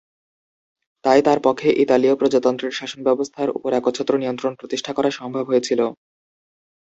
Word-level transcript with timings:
তাই 1.05 1.19
তার 1.27 1.39
পক্ষে 1.43 1.69
ইতালীয় 1.83 2.15
প্রজাতন্ত্রের 2.15 2.77
শাসনব্যবস্থার 2.79 3.49
উপর 3.49 3.69
একচ্ছত্র 3.73 4.13
নিয়ন্ত্রণ 4.17 4.53
প্রতিষ্ঠা 4.59 4.91
করা 4.93 5.09
সম্ভব 5.19 5.43
হয়েছিল। 5.47 5.79